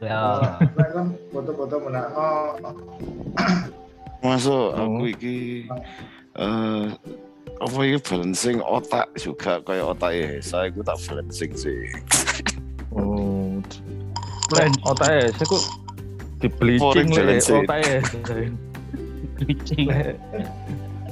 [0.02, 0.58] Ya.
[0.74, 2.58] Lek kan foto-foto menakno
[4.22, 4.98] Masuk Hmm.
[4.98, 5.38] aku iki
[6.38, 6.86] eh
[7.58, 11.90] apa iki balancing otak juga kayak otak Hesa iku tak balancing sih.
[12.94, 13.58] oh,
[14.50, 14.76] Blend.
[14.84, 15.64] otaknya saya kok
[16.42, 17.62] di bleaching le balancing.
[17.64, 17.98] otaknya.
[19.38, 19.86] Bleaching.
[19.90, 20.02] Le,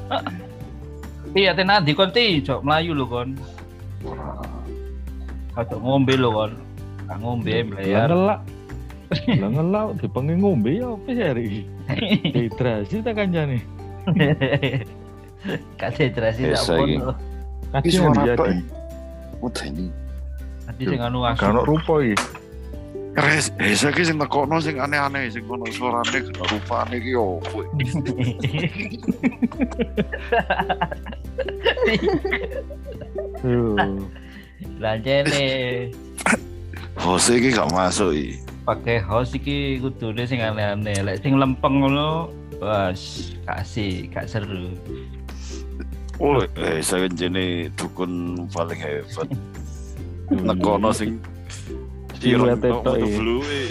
[1.37, 3.37] Iya, tenan di kon ti, jok melayu lho kon.
[5.59, 6.51] Kacok ngombe lho kon.
[7.03, 8.07] Gak ngombe Lah melayar.
[8.07, 8.39] ngelak.
[9.43, 11.61] Lah ngelak dipengen ngombe ya apa sih hari ini?
[12.33, 13.59] Dehidrasi tak kancane.
[15.75, 16.95] Konsentrasi tak Biasa iki.
[16.95, 17.11] pun.
[17.69, 18.55] Kaki Iki suara apa ya?
[19.43, 19.85] Udah ini.
[20.63, 21.43] Nanti sing anu asu.
[21.43, 22.15] Kan rupa iki.
[23.19, 27.67] Res, Hesa ki sing tekono sing aneh-aneh sing kono suarane gak rupane ki opo.
[34.59, 34.67] Yo.
[34.79, 35.45] Lancene
[36.99, 38.43] Hose iki gak masuk iki.
[38.67, 41.01] pakai host iki kudune sing aneh-aneh.
[41.01, 42.29] Lek sing lempeng ngono,
[42.61, 44.69] bos kasih gak seru.
[46.19, 49.25] Oh, Hesa jenis dukun paling hebat.
[50.45, 51.17] Nekono sing
[52.19, 53.61] Siluet ireng, itu, metu blue-e.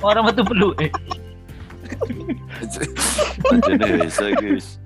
[0.08, 0.90] Orang metu belu eh.
[3.62, 4.00] Jadi
[4.48, 4.80] wis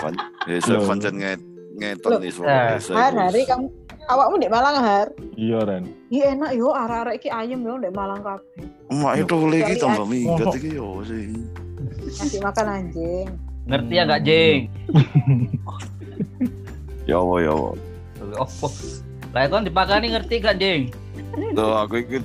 [0.00, 0.16] pan-
[0.48, 0.88] Hesa Loh.
[0.88, 1.40] pancen nget
[1.80, 2.76] ngeton Loh, nih eh, suara.
[2.76, 3.20] Har iki.
[3.24, 3.66] hari kamu
[4.06, 5.08] awakmu ndek Malang har.
[5.34, 5.84] Iya Ren.
[6.12, 8.68] Iya enak yo arek-arek iki ayem yo ndek Malang kabeh.
[8.92, 10.54] Emak itu lagi Kali tambah minggat Oh.
[10.54, 11.24] iki yo sih.
[12.04, 13.28] Ngasih makan anjing.
[13.70, 14.60] Ngerti ya gak, Jeng?
[17.08, 17.74] Ya Allah ya Allah.
[18.38, 18.66] Opo.
[19.30, 20.90] Lah kon dipakani ngerti gak, Jeng?
[21.54, 22.18] Tuh aku iki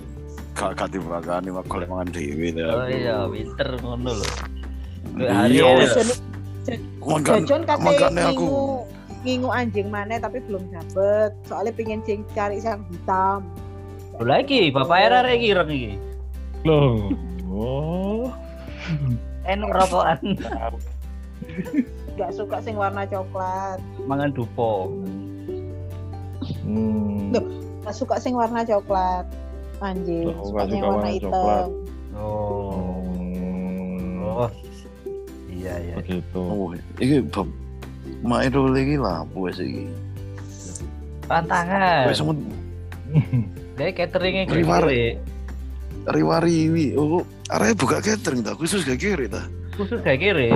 [0.54, 2.50] gak gak dibakani mak golek mangan dhewe.
[2.66, 4.28] Oh iya, winter ngono lho.
[5.48, 5.86] Iya.
[7.06, 8.48] Jajan katanya aku.
[9.26, 11.34] Ngingu anjing mana tapi belum dapet.
[11.50, 13.42] Soalnya pengen cing cari sang hitam.
[14.22, 15.94] Lho lagi, bapak era iki ireng iki.
[16.64, 17.10] Loh.
[17.50, 18.30] Oh.
[19.50, 20.38] Enak rokokan.
[22.16, 23.82] Gak suka sing warna coklat.
[24.06, 24.94] Mangan dupo.
[26.64, 27.34] Hmm.
[27.34, 27.46] Loh.
[27.84, 29.26] Gak suka sing warna coklat.
[29.84, 31.32] Anjing, Loh, suka yang warna warna hitam.
[31.34, 31.68] coklat.
[32.16, 32.72] Oh.
[34.32, 34.48] Oh.
[34.48, 34.50] Oh.
[35.52, 35.96] Iya, iya.
[36.00, 36.40] Begitu.
[36.40, 37.20] Oh, iki
[38.26, 39.86] mak itu lagi lah wis iki.
[41.26, 42.10] Tantangan.
[42.10, 42.38] Wis semut
[43.78, 45.20] Dia cateringnya kiri.
[46.06, 46.94] riwariwi.
[46.96, 49.46] Oh, arek buka catering ta khusus gak kiri ta.
[49.74, 50.50] Khusus kayak kiri.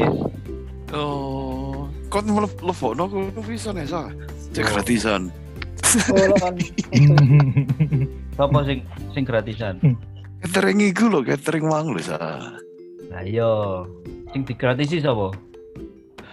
[0.93, 4.09] Oh, kon lebokno kuwi bisa nih sa.
[4.53, 4.69] Cek Oh.
[4.73, 5.29] gratisan.
[6.09, 6.55] Bolon.
[8.37, 8.79] Sopo sing
[9.11, 9.81] sing gratisan?
[10.39, 12.17] Catering iku lho, catering mang lho sa.
[13.09, 13.83] Lah iya.
[14.31, 15.33] Sing digratisi sapa?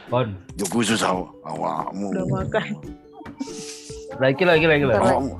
[0.06, 0.38] Kon.
[0.54, 2.14] Yo khusus aw- awakmu.
[2.14, 2.66] Udah makan.
[4.22, 5.02] Lagi lagi lagi lagi.
[5.02, 5.34] Awakmu.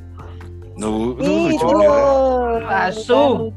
[0.76, 3.48] Nu, nu lucu oh, Asu.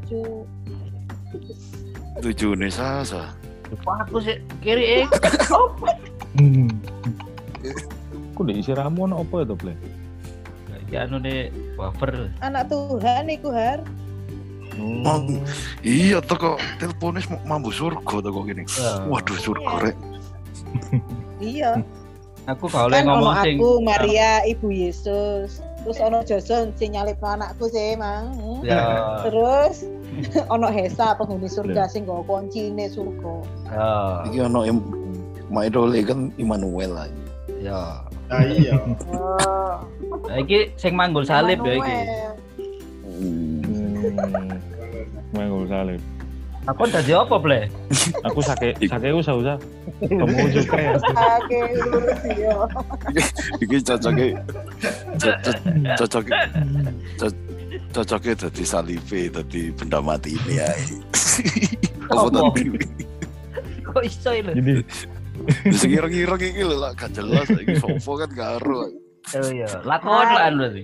[2.23, 2.49] lucu.
[2.55, 3.35] nih sa sa.
[3.67, 5.07] Lupa aku sih kiri eh.
[6.37, 6.69] Hmm.
[8.37, 9.73] Kok diisi ramuan apa itu, Ple?
[10.93, 12.29] Ya anu deh wafer.
[12.45, 13.81] Anak Tuhan iku har.
[14.79, 15.25] Oh.
[15.81, 18.63] Iya tuh kok teleponnya mau mambu surga tuh kok gini.
[18.77, 19.09] Ya.
[19.09, 19.97] Waduh surga rek.
[21.39, 21.79] Iya.
[22.47, 25.61] Aku kalau Kan ono ngomong sing aku Maria Ibu Yesus.
[25.85, 28.35] Terus ono Joson sing nyalip anakku sih emang.
[28.35, 28.59] Hmm.
[28.65, 28.83] ya
[29.23, 29.87] Terus
[30.53, 33.35] ono Hesa penghuni surga sing nggo kuncine surga.
[33.71, 33.89] ya
[34.27, 34.77] Iki ono im
[35.49, 37.07] mak idole kan Immanuel lah.
[37.63, 38.03] ya.
[38.29, 38.75] Nah iya.
[40.29, 41.95] Nah, iki sing manggul salib ya iki.
[43.07, 43.63] Hmm.
[45.33, 46.01] Manggul salib.
[46.67, 47.71] Aku dadi apa, Ble?
[48.27, 49.55] Aku sake sake usah usah.
[50.03, 50.93] Kamu juga ya.
[51.87, 52.55] Lurus yo.
[53.63, 54.27] Iki cocoknya
[55.17, 55.55] cocok
[55.97, 56.39] cocoknya
[57.15, 57.39] co-
[57.89, 60.67] cocoknya dadi salibe dadi benda mati ini ya.
[62.11, 62.63] Apa tadi?
[63.85, 64.51] Kok iso lho?
[64.53, 64.73] Jadi
[65.71, 68.91] Sing ireng-ireng iki lho lah gak jelas iki sopo kan karo.
[69.39, 70.83] Oh iya, lakonan berarti.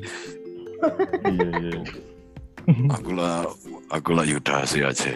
[1.28, 1.80] Iya iya.
[2.90, 3.46] Aku lah
[3.94, 5.14] aku lah Yuda sih aja.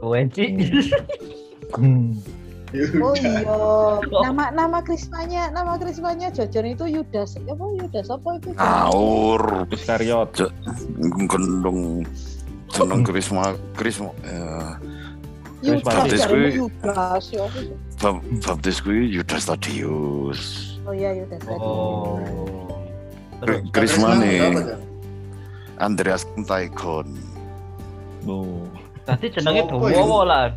[0.00, 0.46] Kowe Ci.
[1.76, 2.16] Hmm.
[3.02, 3.42] Oh iya.
[4.30, 7.34] Nama nama Krismanya, nama Krismanya Jojon itu Yudas.
[7.34, 8.54] Apa Yudas apa itu?
[8.54, 9.66] Ngawur.
[9.74, 10.30] Iskariot.
[11.26, 12.06] Gendong
[12.70, 14.70] jeneng Krisma Krisma eh,
[15.66, 17.44] Yudas Baptis kuwi- Yudas ya.
[18.46, 20.40] baptis kuwi Yudas Tadius.
[20.86, 21.58] Oh iya Yudas tadi.
[21.58, 22.22] Oh.
[23.42, 24.54] Terus Krisma Apa, nih Jan?
[25.82, 27.18] Andreas Taikon.
[28.30, 28.62] Oh.
[29.16, 29.62] Tadi jenenge?
[29.70, 30.54] Bowo lah.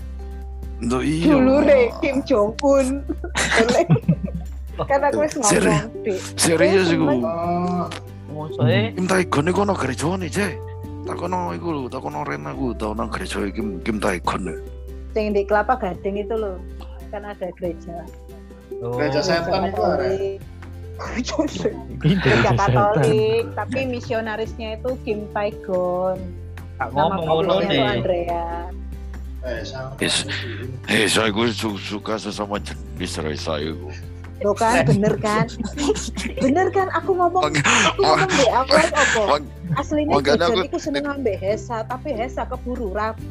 [0.84, 1.32] Untuk iya.
[1.32, 2.88] Dulure Kim Jong Un.
[4.89, 5.86] Kan aku wis ngomong.
[6.36, 7.06] Serius iku.
[7.06, 7.86] Oh,
[8.34, 8.66] Mosok
[8.98, 10.54] Kim Taikon iku ono gerejane, Cek.
[11.04, 14.50] Takono iku lho, takono Ren aku tau nang gereja Kim Kim Taikon.
[15.13, 16.58] Sing di Kelapa Gading itu loh.
[17.13, 18.02] Kan ada gereja.
[18.82, 18.98] Oh.
[18.98, 20.10] Gereja setan itu ada.
[20.98, 21.70] Gereja.
[22.58, 26.43] Katolik, tapi misionarisnya itu Kim Taegon.
[26.74, 27.78] Tak ngomong ngono itu.
[27.78, 28.44] Andrea.
[29.44, 29.92] eh sama.
[30.00, 30.24] Yes.
[30.88, 33.92] Eh, saya gue su- suka sesama jenis Reza iku.
[34.40, 35.48] Lo kan bener kan?
[36.38, 37.60] Bener kan aku ngomong aku
[37.98, 39.22] ngomong di awal apa?
[39.74, 43.24] Aslinya aku- itu seneng ngambil Hesa, tapi Hesa keburu rabi.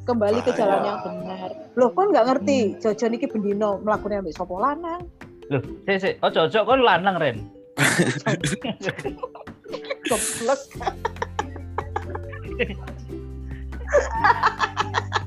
[0.00, 1.50] Kembali ke jalan yang benar.
[1.74, 2.74] Loh, kan nggak ngerti.
[2.80, 5.06] Jojon iki bendino melakukan ambek sopo lanang.
[5.46, 6.14] Loh, sik sik.
[6.18, 7.36] Oh, cocok kon lanang Ren.
[10.10, 10.60] Goblok.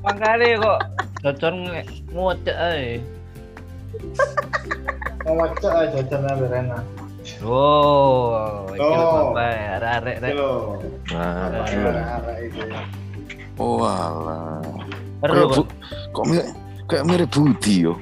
[0.04, 0.78] Makanya kok
[1.24, 1.52] cocok
[2.12, 3.00] ngocek ae.
[5.24, 6.78] Mau cek aja jajan Rena.
[7.40, 9.32] Oh, iki lho Oh.
[9.32, 10.32] Bapak, arek-arek rek.
[11.08, 11.48] Nah,
[12.36, 12.62] itu.
[13.56, 14.60] Oh alah.
[15.24, 15.66] Kayak kok.
[16.12, 16.46] kok mirip
[16.84, 17.96] kayak mirip Budi yo.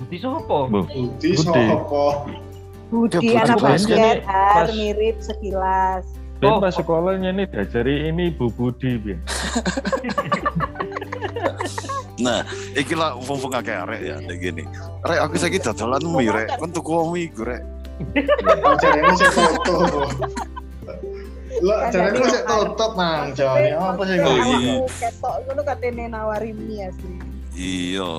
[0.00, 0.70] Budi sopo?
[0.72, 2.24] Bu, Budi sopo?
[2.88, 4.24] Budi anak basket,
[4.72, 6.08] mirip sekilas.
[6.42, 6.58] Ben Oh.
[6.58, 9.22] pas sekolahnya ini diajari ini Bu Budi Bian.
[12.18, 14.62] Nah, iki lah wong-wong akeh arek ya kayak gini.
[15.02, 16.54] Rek aku saiki dadolan mie rek.
[16.54, 17.62] Kon tuku mie iku rek.
[18.78, 19.74] Jadi ini sih foto.
[21.58, 23.70] Lo Kan dari sih yang- tutup mang Joni.
[23.72, 24.74] Apa sih Oh, iya.
[24.76, 27.14] Aku ketok ngono katene nawari mie asli.
[27.52, 28.12] Iya.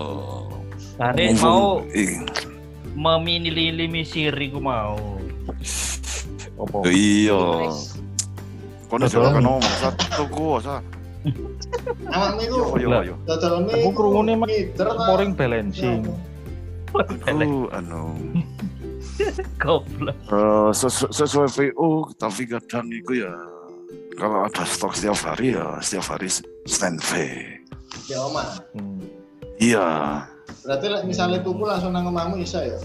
[1.00, 2.20] Wong-wong- mau i-
[2.94, 5.00] memilih misiri ku mau.
[6.60, 6.78] Apa?
[6.86, 7.72] Iya.
[8.94, 9.26] Kono Betul.
[9.26, 10.78] jalan ngomong satu tuku sa.
[12.06, 13.02] Anak Yo niku yo Lah.
[13.02, 13.16] yo.
[13.26, 13.82] dodol mie.
[13.82, 14.34] Aku krungune
[14.78, 16.06] pouring balancing.
[17.26, 18.14] Aku anu
[19.58, 20.14] Goblok.
[20.30, 23.34] eh, sesu- sesuai VO tapi kadang itu ya
[24.14, 26.30] kalau ada stok setiap hari ya setiap hari
[26.70, 27.50] standby.
[28.06, 28.46] Ya oma.
[28.78, 29.02] Hmm.
[29.58, 29.88] Iya.
[30.62, 32.78] Berarti lek misalnya tuku langsung nang omahmu iso ya?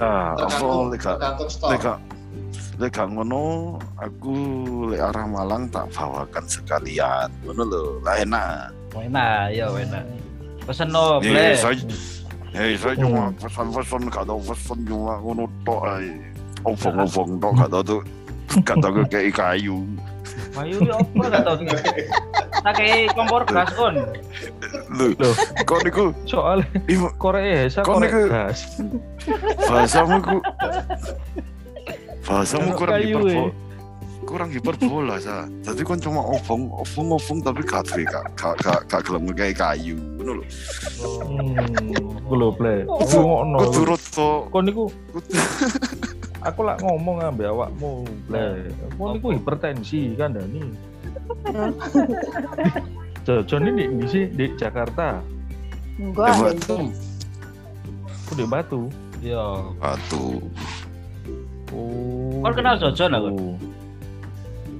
[0.00, 1.68] Ah, Tergantung tergantung stok.
[2.74, 4.34] Lek gak ngono aku
[4.90, 7.30] lek arah Malang tak bawakan sekalian.
[7.46, 8.74] Ngono lho, lah enak.
[8.94, 10.04] Enak, ya enak.
[10.64, 11.54] Pesen no, ble.
[11.54, 11.76] saya
[12.54, 16.14] Hei, saya cuma pesan-pesan gak tau pesan cuma ngono tok ae.
[16.62, 18.02] Obong-obong tok gak tau tuh
[18.62, 19.82] gak tau kayak kayu.
[20.54, 21.54] Ayo ya apa gak tau.
[22.64, 23.94] Tak kayak kompor gas kon.
[24.94, 25.30] Lho,
[25.66, 26.14] kok niku
[26.86, 28.58] Ibu, Korea Korea niku- gas.
[29.66, 30.38] bahasamu ku
[32.24, 33.50] bahasamu Kalau kurang hiperbola eh.
[34.24, 38.80] kurang hiperbola sa jadi kan cuma obong obong obong tapi gak duwe gak gak gak
[38.88, 40.44] gak gelem kayak kayu ngono lho
[41.24, 41.52] Hmm.
[42.24, 42.88] Aku lho ple.
[42.88, 43.58] Aku ngono.
[43.68, 45.28] kudu roto Kon niku kudu
[46.48, 48.72] aku lak ngomong ambek awakmu ple.
[48.96, 50.62] Kon niku hipertensi kan Dani.
[53.24, 55.20] Jojon ini di sih di Jakarta,
[55.96, 56.28] Enggak.
[56.28, 56.76] ada batu
[58.24, 58.82] aku di Batu.
[59.20, 59.72] Yo.
[59.80, 60.36] batu
[61.74, 62.40] Oh.
[62.40, 63.30] Kon kenal Jojon aku?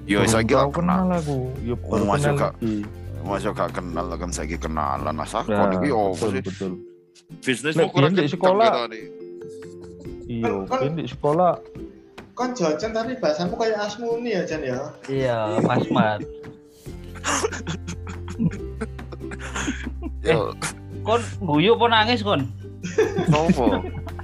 [0.05, 1.49] yo saya kira kenal aku.
[1.61, 2.53] Yo Oh, baru masuk, kenal Kak.
[2.55, 2.75] lagi.
[3.25, 6.73] masa gak kenal kan saya kenalan asal Nah, kon iki opo betul sih betul.
[7.41, 8.69] bisnis Nek, kurang di sekolah.
[8.69, 9.05] kita nih.
[10.27, 11.53] Iya, Kan- kan di sekolah
[12.33, 14.81] Kon jajan tapi bahasamu kayak Asmuni ya Jan ya.
[15.07, 16.21] Iya, Mas Mat.
[20.21, 20.53] yo
[21.01, 22.49] Kon guyu apa nangis kon?
[23.29, 23.81] Sopo?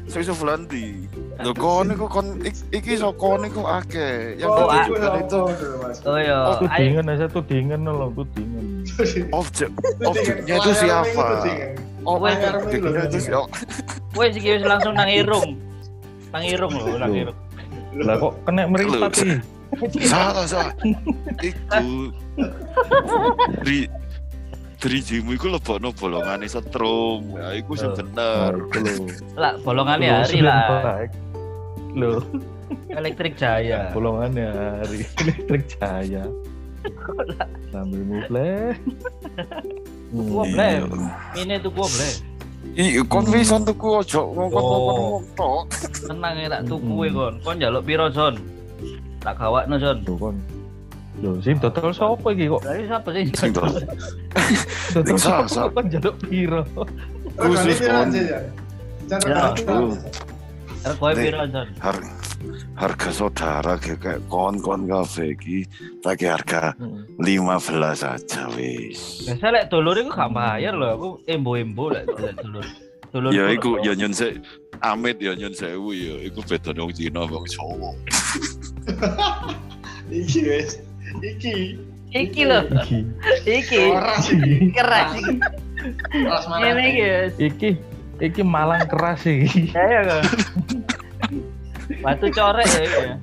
[0.07, 1.09] Sing sebelah ndi?
[1.40, 4.37] Lho kon niku kon ik- iki so kon niku akeh.
[4.37, 5.40] Yang Oh, ditujukan aku itu
[5.79, 5.98] Mas.
[6.05, 6.38] Oh iya.
[6.53, 8.66] Ayo, dingin aja tuh dingin loh tuh dingin.
[9.33, 11.24] objek objeknya itu siapa?
[12.03, 13.48] Oh, objeknya itu siapa?
[14.12, 15.57] wes iki wis langsung nang irung.
[16.31, 17.22] Nang irung lho, nang Loh.
[17.24, 17.38] irung.
[17.96, 19.38] Lah kok kena meripat sih?
[20.03, 20.74] Salah salah.
[21.38, 22.11] Iku
[23.66, 23.87] di
[24.76, 27.35] drijimu iku lebokno bolongane setrum.
[27.35, 27.96] Ya iku sing Oh.
[27.96, 28.50] bener.
[28.50, 28.94] Nah, iku lho.
[29.37, 30.61] Lah bolongannya Lho, hari lah.
[31.92, 32.22] Lho,
[32.98, 33.88] Elektrik Jaya.
[33.94, 34.48] golongannya
[34.79, 36.24] hari elektrik jaya.
[37.72, 38.72] Sambil bleh.
[40.11, 40.53] Gua Hmm.
[40.53, 40.74] bleh.
[41.37, 42.12] Ini tuh gua bleh.
[42.72, 45.64] Iya, kon pisan tuku ojo ngomong-ngomong tok.
[46.07, 47.35] Tenang ya tak tuku e kon.
[47.40, 48.35] Kon njaluk piro, Son?
[49.18, 49.98] Tak gawakno, Son.
[50.00, 50.37] Lho kon.
[51.18, 52.62] Lho, sing dodol sapa iki kok?
[52.62, 53.24] Dari siapa sih?
[53.35, 53.61] Sing to.
[54.94, 56.62] Dodol Sa- sapa sa- kok njaluk piro?
[57.37, 58.09] Khusus kon.
[58.14, 58.38] ya?
[61.81, 62.09] Har-
[62.81, 65.69] harga saudara kayak kon-kon kafe iki
[66.01, 66.73] pakai harga
[67.21, 67.37] Heeh.
[67.37, 69.29] 15 aja wis.
[69.29, 72.64] Biasa lek dulur iku gak bayar lho, aku embo-embo lek lek dulur.
[73.12, 73.31] Dulur.
[73.35, 74.40] Ya iku ya nyon se
[74.81, 77.93] Amit ya nyon sewu ya iku beda wong Cina wong Jawa.
[80.11, 80.81] Iki wis.
[81.21, 81.77] Iki.
[82.11, 82.99] Iki lho, Iki.
[83.47, 83.79] iki.
[83.93, 84.73] Keras iki.
[84.75, 85.35] Keras iki.
[86.11, 86.66] Keras mana?
[87.38, 87.71] Iki.
[88.21, 89.71] Iki malang keras iki.
[89.71, 90.23] Ya kan.
[92.01, 93.01] Batu corek ya iki.
[93.05, 93.15] ya.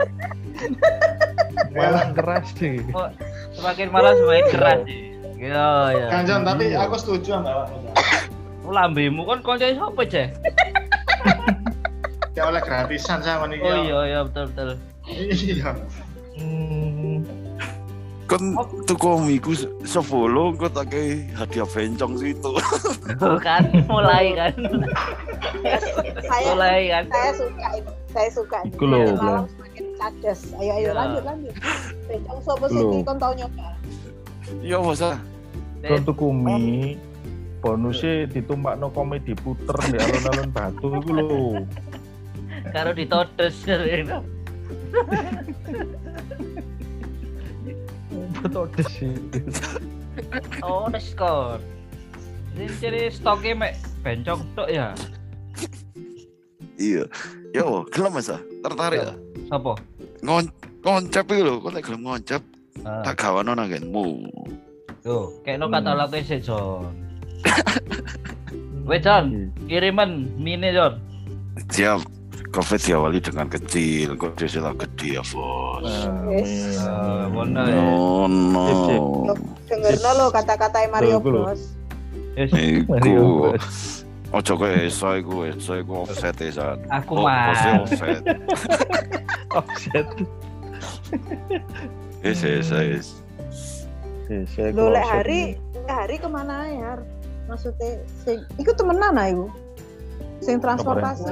[1.74, 2.82] Malang keras iki.
[2.94, 3.10] Kok
[3.58, 5.02] semakin malam semakin keras sih.
[5.38, 6.08] Ya ya.
[6.10, 7.90] Kanjon tapi aku setuju sama awakmu.
[8.62, 10.28] Ku lambemu kon konco sapa, Ceh?
[12.34, 13.58] Ya oleh gratisan sama nih.
[13.62, 14.70] Oh iya iya betul betul.
[15.08, 15.70] Iya.
[18.28, 18.44] Kan
[18.84, 19.56] tuku miku
[19.88, 22.52] sepuluh kok tak kayak hadiah bencong situ.
[23.48, 24.52] Kan mulai kan.
[26.28, 27.04] saya Mulai kan.
[27.08, 30.94] saya suka ini saya suka ini Iku lho, malam semakin cadas ayo ayo Ya.
[30.96, 31.54] lanjut lanjut
[32.08, 33.68] bencong sopo sih kon tau nyoba
[34.64, 35.20] Ya masa
[35.84, 36.96] Kon tuku mie
[37.62, 41.44] bonusnya ditumpakno komedi puter di alun-alun batu iku lho.
[42.72, 44.24] Karo ditodes karo.
[48.88, 49.14] Sih.
[50.62, 51.62] Oh, skor.
[52.58, 54.94] Ini jadi stoknya mek bencong tok ya.
[56.78, 57.06] iya.
[57.58, 59.14] Yo, gelem masa tertarik ya.
[59.50, 59.74] Sopo?
[60.22, 60.46] Ngon
[60.86, 62.44] ngoncep iki lho, kok nek gelem ngoncep
[62.86, 64.30] Ah, tak gawano nang nggenmu.
[65.02, 65.82] Tuh, kayak no Hmm.
[65.82, 66.94] katalognya sih, John.
[68.88, 69.50] Weh, John.
[69.66, 71.02] Kiriman mini, John.
[71.74, 72.06] Siap.
[72.48, 75.84] Covid diawali dengan kecil, kok disilah gede ya, Bos.
[76.32, 76.80] Yes.
[76.80, 77.44] Ah, ya.
[77.44, 78.64] No, no.
[78.64, 79.04] Sip, sip.
[79.68, 81.18] dengerno lo kata-kata Mario.
[81.20, 81.76] Bros
[82.38, 82.54] Yes,
[82.88, 83.58] Mario Iku.
[84.36, 86.78] Ojo kowe esa iku, esa iku offset esan.
[86.92, 87.56] aku Oh, mah.
[87.80, 88.22] offset.
[89.56, 90.08] Offset.
[92.20, 93.08] Yes, yes, yes.
[94.76, 95.40] Lo lek offset hari
[95.88, 97.00] hari ke mana ya Har?
[97.48, 99.48] maksudnya sing iku temenan ah iku
[100.44, 101.24] sing transportasi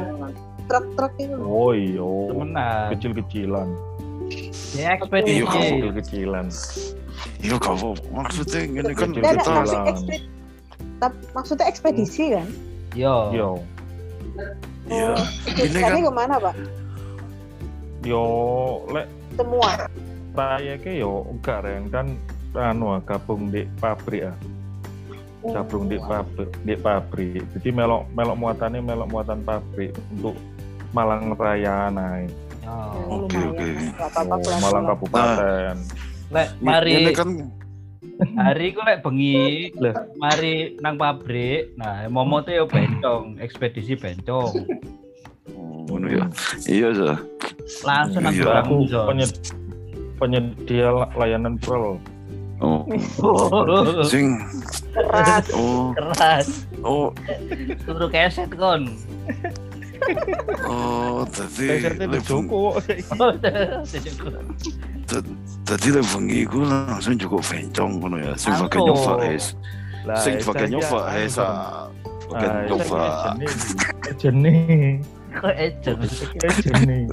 [0.71, 1.35] truk-truk itu.
[1.43, 2.07] Oh iya.
[2.31, 2.87] Temenan.
[2.95, 3.67] Kecil-kecilan.
[4.71, 5.43] Ya Iya, ekspedisi.
[5.43, 5.59] kamu.
[5.59, 6.45] Kecil-kecilan.
[7.43, 10.17] Iya apa maksudnya ini kan kita ekspedisi
[10.95, 12.47] tapi maksudnya ekspedisi kan
[12.95, 13.15] Yo.
[13.35, 13.49] Yo.
[14.87, 15.11] Iya.
[15.11, 16.55] Oh, Ini kan ke mana pak
[18.07, 18.23] Yo
[18.87, 19.69] lek semua
[20.35, 22.07] rayake yo enggak reng kan
[22.55, 24.37] anu ah, gabung di pabrik ah.
[25.45, 27.43] Gabung di pabrik, di pabrik.
[27.53, 30.33] Jadi melok melok muatannya melok muatan pabrik untuk
[30.89, 32.33] Malang Raya naik.
[32.65, 33.27] Yo.
[33.27, 33.67] Oke, oke.
[34.63, 35.75] Malang Kabupaten.
[36.33, 37.29] Lek ini mari kan
[38.35, 39.93] hari ku lek bengi Lah.
[40.15, 41.75] mari nang pabrik.
[41.75, 44.51] Nah, momo tuh yo bencong, ekspedisi bencong.
[45.51, 46.23] Oh, ngono ya.
[46.65, 47.11] Iya, Sa.
[47.83, 49.05] Langsung nang Iya, barang Aku John.
[49.09, 49.41] penyed-
[50.15, 51.97] penyedia la- layanan prol.
[52.63, 52.87] Oh,
[54.07, 54.39] sing
[54.95, 56.63] keras oh, keras.
[56.81, 57.11] oh,
[57.83, 58.95] Turu keset kon.
[60.63, 62.79] oh, tadi Kesetnya di Joko.
[65.65, 68.33] tadi bengi ku langsung cukup bencong ngono ya.
[68.37, 68.53] Sing
[69.25, 69.57] es.
[70.05, 70.21] Bang.
[71.41, 71.89] ah.
[72.25, 73.05] Bagian Ah, Esa nyoba.
[73.37, 73.73] iki jenis-
[74.17, 74.97] jenis.
[75.35, 75.97] Kok ejen.
[76.63, 77.09] Jenis.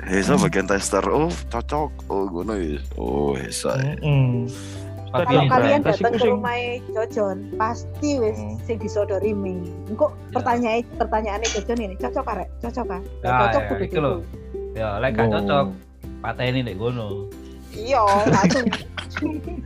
[0.00, 1.04] Hesa bagian tester.
[1.04, 1.90] Oh, cocok.
[2.08, 2.80] Oh, ngono ya.
[2.96, 3.76] Oh, Hesa.
[5.10, 6.54] Kalau kalian datang ke sing- rumah
[6.94, 8.54] Jojon pasti wis Hmm.
[8.62, 9.58] sing disodori mie
[9.90, 14.14] engko pertanyaan pertanyaannya Jojon ini cocok karek cocok kan Ya, cocok ya, kudu.
[14.70, 15.32] Ya, lek gak Oh.
[15.34, 15.66] cocok
[16.22, 17.26] pateni nek ngono.
[17.74, 18.66] Iya langsung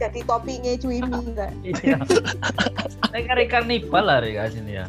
[0.00, 1.52] jadi toppingnya cuimi Kak.
[1.62, 1.98] Iya.
[3.12, 4.86] Nek kari karnival lah rek sini ya.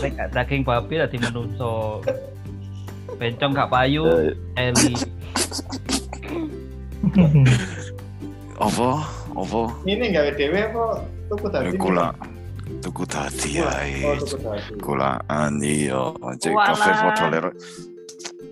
[0.00, 2.00] Gak daging babi lah menungso.
[3.18, 4.06] Bencong gak payu,
[4.54, 4.94] eli.
[8.56, 8.90] Apa?
[9.34, 9.62] Apa?
[9.84, 10.84] Ini gawe dhewe apa
[11.28, 11.76] tuku tadi?
[11.76, 12.14] Kula
[12.80, 14.14] tuku dadi Oh, ae.
[14.20, 14.72] tuku tadi.
[15.60, 16.02] Iya,
[16.38, 16.90] cek kafe
[17.28, 17.50] lere.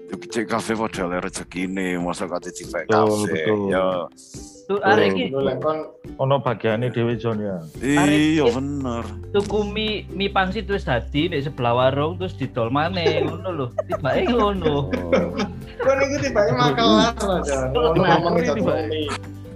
[0.09, 0.73] Cek kafe
[1.05, 2.49] lere rezekine, masa kate
[2.85, 3.33] Betul, kafe.
[3.33, 3.61] betul.
[3.69, 3.87] Ya
[4.65, 5.81] Tuh arek iki Lho lek kon
[6.21, 7.57] Ono bagiannya Dewi John ya.
[7.81, 9.05] Iya bener.
[9.33, 13.67] tuku mie mie pangsit wis dadi nek sebelah warung terus didol maneh ngono lho.
[13.85, 14.89] Tibake ngono.
[14.89, 15.33] Oh.
[15.79, 17.73] kon iku tibake makelar lah Jan.
[17.73, 19.09] Ngono Nah, ngomong tiba- jatuh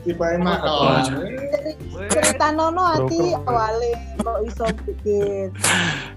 [0.03, 1.05] Tibake makelar.
[2.13, 3.09] Cerita nono bro.
[3.49, 3.91] awale
[4.21, 5.49] kok iso bikin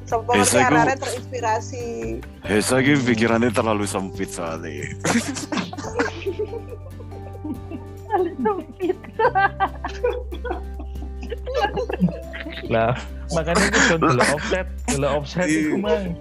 [0.06, 1.86] Sopo Eh, ngerti arek terinspirasi
[2.46, 4.86] Hesa iki pikirannya terlalu sempit soalnya.
[12.70, 12.94] Lah,
[13.34, 16.14] makanya itu dulu offset, dulu offset itu mang.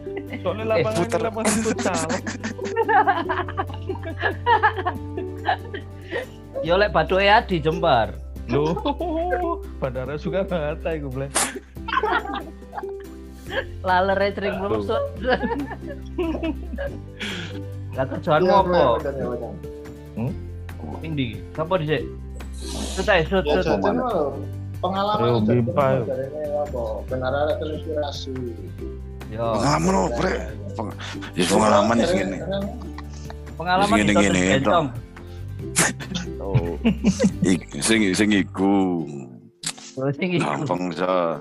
[0.43, 1.18] Soalnya lapangan puter.
[1.20, 2.09] ini lapangan futsal.
[6.64, 8.24] Yo lek bathuke Adi Jembar.
[8.47, 8.76] Loh,
[9.78, 11.30] bandara juga ngata iku bleh.
[13.80, 15.01] Lalere sering melusut.
[17.95, 18.66] Lah kerjaanmu Iya, apa?
[18.66, 19.53] bener, bener, bener.
[21.01, 21.26] Ning ndi?
[21.55, 22.03] Sapa dhisik?
[22.95, 23.78] Sut ae, sut, Ya sut.
[23.78, 24.34] lho.
[24.82, 26.05] Pengalaman bimpa, yuk.
[26.05, 26.82] dari ini apa?
[27.09, 28.34] Benar ada terinspirasi.
[29.32, 30.34] Yo, Pengalaman apa, Bre?
[31.32, 32.38] Ya pengalaman ya segini.
[33.55, 34.70] pengalaman Gini, itu
[37.87, 39.05] sing sing iku.
[39.95, 40.43] Oh, sing iku.
[40.43, 41.39] Gampang sa.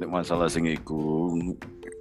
[0.00, 1.36] Nek masalah sing iku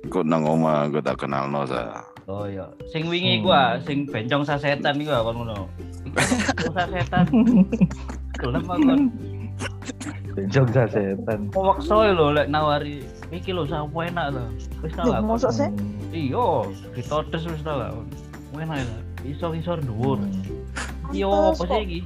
[0.07, 1.99] kok nang omah gue tak kenal no sa.
[2.23, 3.39] Oh iya, sing wingi Hmm.
[3.41, 5.67] iku ah, sing bencong sasetan iku ah, kon ngono.
[6.71, 7.25] Sasetan.
[8.37, 9.01] Gelem kon.
[10.31, 11.51] Benjong sasetan.
[11.51, 14.45] Mewaksa lho lek nawari iki lho sawo enak lho.
[14.79, 15.19] Wis Loh, lah.
[15.19, 15.69] mosok sih?
[16.09, 16.47] Iya,
[16.95, 17.91] ditotes wis tau lah.
[18.55, 19.01] Enak lah.
[19.21, 20.21] Iso-iso dhuwur.
[21.11, 21.99] Yo Pantes apa sih kok- iki?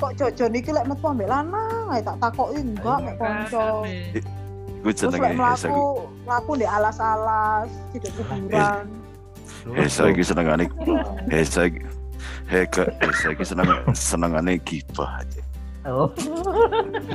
[0.00, 3.84] Kok jojon iki lek metu ambek lanang ae tak takoki enggak mek kanca
[4.80, 5.68] Gue terus jenenge lek Hesa.
[5.68, 5.86] mlaku
[6.24, 8.84] mlaku di alas-alas tidak kuburan
[9.76, 10.64] Hesa iki senengane
[11.28, 11.84] Hesa iki
[12.48, 15.38] Heka, Hesa iki seneng senengane gibah aja.
[15.88, 16.12] Oh,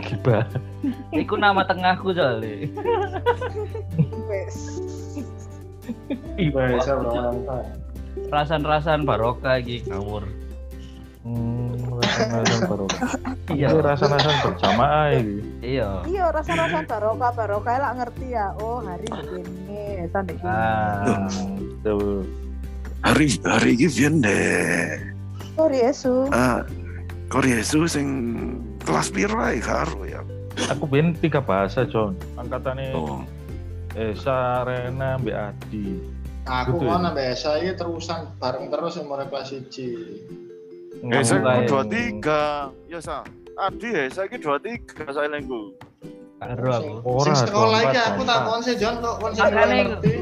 [0.02, 0.48] Gibah.
[1.14, 2.66] iku nama tengahku soalnya.
[4.26, 4.82] wes
[6.82, 7.64] saya nonton.
[8.32, 10.26] Rasan-rasan barokah iki ngawur.
[11.22, 11.55] Hmm,
[12.16, 12.86] rasa-rasa baru.
[13.52, 13.68] Iya.
[13.78, 15.36] Rasa-rasa berjamaah iki.
[15.62, 15.90] Iya.
[16.08, 21.28] iya rasa-rasa barokah barokah lah ngerti ya oh hari begini esan begini Ah.
[21.84, 22.24] Tuh.
[23.04, 24.98] Hari hari iki pian deh.
[25.56, 26.66] sorry Yesus Ah,
[27.32, 28.08] Korea itu sing
[28.84, 30.20] kelas piro ae karo ya.
[30.72, 32.16] Aku ben tiga bahasa, John.
[32.36, 33.22] Angkatannya Oh.
[33.96, 35.88] Esa, Rena, Mbak Adi.
[36.46, 36.92] Aku Betul.
[36.92, 40.45] kan biasa ini terusan bareng terus yang mulai kelas 1.
[41.06, 41.66] Saya Mulai.
[41.66, 42.44] dua tiga.
[42.86, 43.22] Ya sa.
[43.56, 45.72] Adi ya, saya ki dua tiga saya lengku.
[46.36, 46.94] Karo aku.
[47.02, 48.28] Ora, Sing sekolah John, iki aku empat.
[48.28, 50.14] tak kon sih Jon kok kon sing ngerti.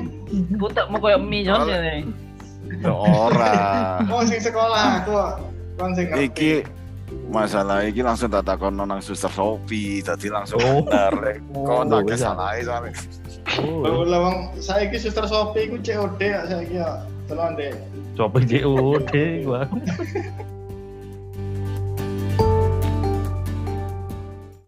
[0.54, 1.78] Ku tak mau koyo mie jon ya.
[2.80, 3.54] Ya ora.
[4.08, 5.14] Oh sing sekolah aku
[5.74, 6.24] kon sing ngerti.
[6.24, 6.52] iki
[7.28, 10.82] masalah iki langsung tak takon nang suster Sopi, tadi langsung Oh.
[10.84, 11.42] bener.
[11.54, 12.10] Oh, tak iya.
[12.10, 12.92] kesalahe soalnya.
[13.56, 17.02] Oh, Lho lawang saiki suster Sopi iku COD ya saiki ya.
[17.26, 17.74] Delon deh.
[18.14, 19.66] coba JOD gua.